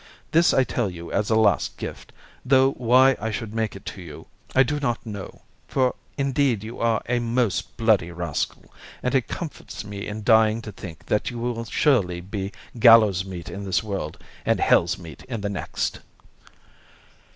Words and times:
This 0.31 0.51
I 0.51 0.63
tell 0.63 0.89
you 0.89 1.11
as 1.11 1.29
a 1.29 1.35
last 1.35 1.77
gift, 1.77 2.11
though 2.43 2.71
why 2.71 3.15
I 3.21 3.29
should 3.29 3.53
make 3.53 3.75
it 3.75 3.85
to 3.85 4.01
you 4.01 4.25
I 4.55 4.63
do 4.63 4.79
not 4.79 5.05
know, 5.05 5.43
for 5.67 5.93
indeed 6.17 6.63
you 6.63 6.79
are 6.79 7.03
a 7.07 7.19
most 7.19 7.77
bloody 7.77 8.09
rascal, 8.09 8.73
and 9.03 9.13
it 9.13 9.27
comforts 9.27 9.83
me 9.85 10.07
in 10.07 10.23
dying 10.23 10.59
to 10.63 10.71
think 10.71 11.05
that 11.05 11.29
you 11.29 11.37
will 11.37 11.65
surely 11.65 12.19
be 12.19 12.51
gallow's 12.79 13.23
meat 13.25 13.47
in 13.47 13.63
this 13.63 13.83
world, 13.83 14.17
and 14.43 14.59
hell's 14.59 14.97
meat 14.97 15.21
in 15.25 15.41
the 15.41 15.49
next." 15.49 15.99